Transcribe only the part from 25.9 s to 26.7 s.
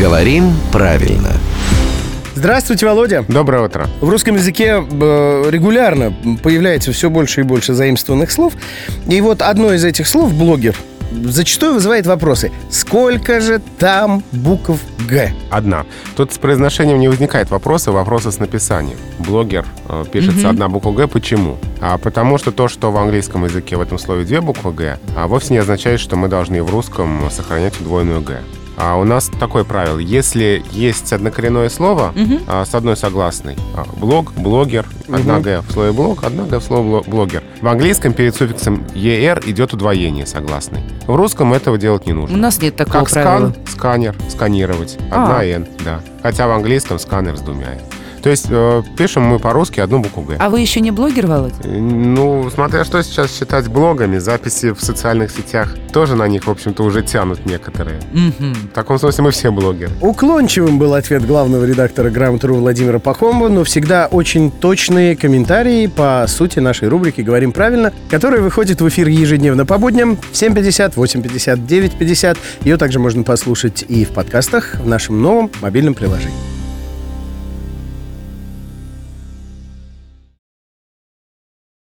что мы должны в